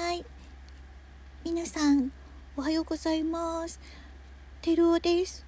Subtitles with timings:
[0.00, 0.24] はい。
[1.44, 2.10] 皆さん、
[2.56, 3.78] おはようございます。
[4.62, 5.44] てるおです。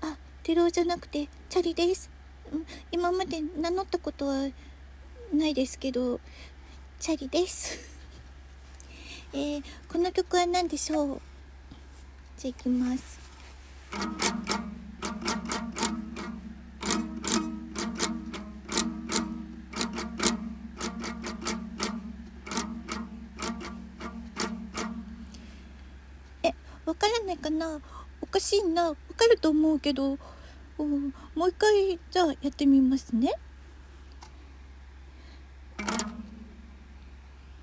[0.00, 2.08] あ、てるおじゃなくて、チャリです。
[2.90, 4.48] 今まで名乗ったことは
[5.34, 6.18] ないですけど、
[6.98, 7.78] チャリです。
[9.34, 11.20] えー、この曲は何でしょう？
[12.38, 14.69] じゃあ行きます。
[26.86, 27.80] わからないかな
[28.20, 28.90] おかしいな。
[28.90, 30.18] わかると思うけど、
[30.78, 33.32] おもう一回、じゃあやってみますね。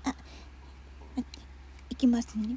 [0.04, 0.14] あ、
[1.90, 2.56] いきますね。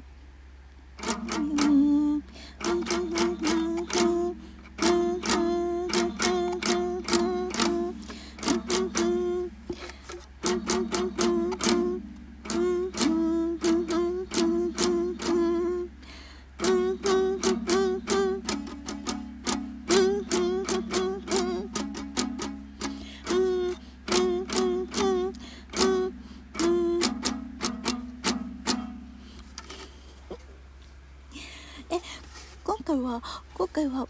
[32.92, 33.22] 回は
[33.54, 34.06] 今回は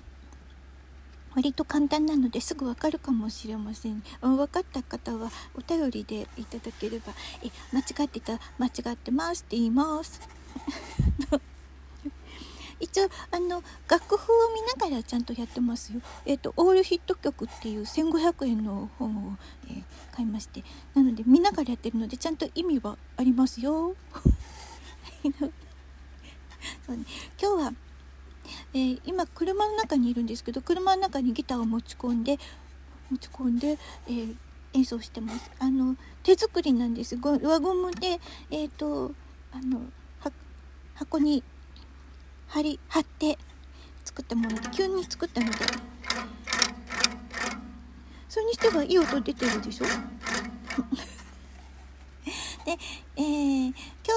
[1.37, 4.03] 割と簡単なのですぐわかるかもしれません。
[4.21, 10.21] 分かった方はお便りでいただければえ間違ってた間違ってますって言います。
[12.81, 16.01] 一応あの楽譜を見ながらちゃんとやってますよ。
[16.27, 20.63] えっ、とオールヒット曲っていう1500円の本を、えー買いまして。
[20.95, 23.97] なので見ながらやってるのでちゃんと意味はありますよ。
[26.87, 27.05] そうね、
[27.41, 27.73] 今日は、
[28.75, 32.39] えー今車の中にいるんですけど車の中にギターを持ち込んで
[33.11, 34.37] 持ち込んで、えー
[34.75, 35.51] 演奏してます。
[35.59, 37.19] あの手作りなんです。
[37.19, 38.19] ご輪ゴムで
[38.51, 39.13] えっ、と
[39.53, 39.83] あの
[40.21, 40.33] は
[40.95, 41.45] 箱に
[42.49, 43.37] 貼り貼って
[44.03, 45.59] 作ったもので急に作ったので。
[48.31, 49.85] それにしてはいい音出てるでしょ？
[52.65, 52.79] で、
[53.17, 53.75] えー今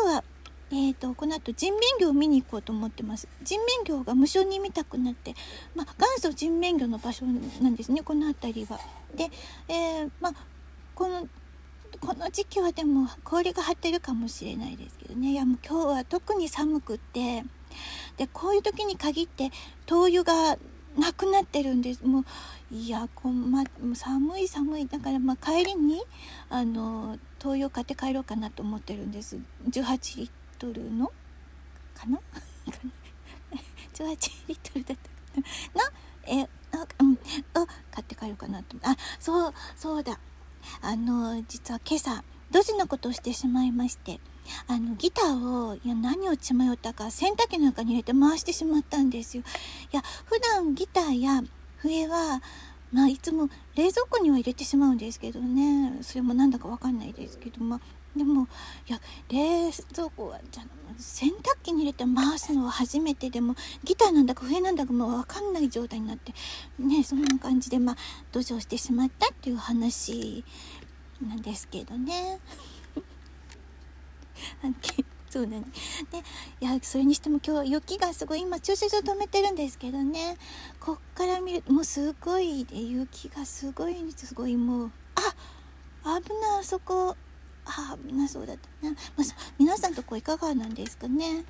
[0.10, 0.24] 日は
[0.72, 3.28] えー、とこの後人面魚を見に行こうと思ってます。
[3.44, 5.36] 人面魚が無償に見たくなって、
[5.76, 8.80] まあ、元祖人面魚の場所なんですねこの辺りは。
[9.16, 9.30] で、
[9.68, 10.34] えーまあ、
[10.96, 11.28] この
[12.02, 15.32] この時期はでも氷が張ってるかもしれないですけどね。
[15.32, 17.44] いやもう今日は特に寒くって。
[18.18, 19.52] でこういう時に限って
[19.86, 20.58] 灯油が
[20.98, 22.06] なくなってるんです。
[22.06, 22.26] もう
[22.74, 24.88] いやこん、ま、もう寒い寒い。
[24.88, 26.02] だからまあ帰りに
[26.50, 29.38] あの灯油を買って帰ろうかなと思ってるんです。
[29.70, 31.12] 18リットルの？
[31.94, 32.20] かな？
[33.94, 35.84] 18リットルだったかな？
[35.84, 35.92] の？
[36.28, 37.14] えあうん。
[37.14, 37.18] を
[37.92, 38.78] 買って帰ろうかなと。
[38.84, 40.20] あそうそうだ。
[40.82, 44.20] あの実は今朝ドジのことをしてしまいまして
[44.68, 49.44] あのギターをいや何を血迷ったか洗濯機なんかに入れて回してしまったんですよ。
[49.92, 51.44] いや普段ギターや
[51.78, 52.42] 笛は
[52.96, 57.80] まあいつも冷蔵庫には入れてしまうんですけどねそれもなんだかわかんないですけどまあ
[58.18, 58.48] でも
[58.88, 60.64] いや冷蔵庫はじゃ
[60.98, 66.34] 洗濯機に入れて回すのは初めてでもギターなんだか笛なんだかもう分かんない状態になって
[66.80, 67.98] ねそんな感じでまあ
[68.32, 70.46] 土壌してしまったっていう話
[71.22, 72.40] なんですけどね。
[75.36, 75.64] そうだね。
[76.12, 76.20] で、
[76.66, 80.38] いや、それにしても今日は雪がすごい、今駐車場止めてるんですけどね、
[80.80, 84.92] こっから見る、もうすごい、で雪がすごい、すごいもう、
[86.06, 87.18] あ危ない、あそこ、
[87.66, 88.94] あ危なそうだったな。
[88.94, 91.44] まあ、皆さんとこいかがなんですかね。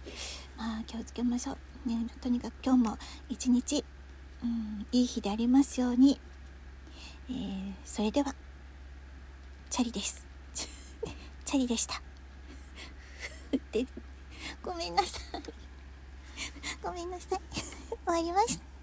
[0.57, 1.87] まあ、気をつけましょう。
[1.87, 2.97] ね、とにかく今日も
[3.29, 3.85] 一日、
[4.43, 6.19] うん、いい日でありますように。
[7.29, 8.33] えー、それでは、
[9.69, 10.25] チャリです。
[11.45, 12.04] チャリでした。
[13.75, 13.85] で
[14.63, 15.41] ごめんなさい。
[16.81, 17.39] ごめんなさい。
[17.53, 18.74] 終わりました。